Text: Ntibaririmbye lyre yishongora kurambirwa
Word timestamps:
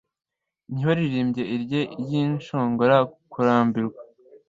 Ntibaririmbye 0.71 1.43
lyre 1.61 1.81
yishongora 2.09 2.97
kurambirwa 3.31 4.01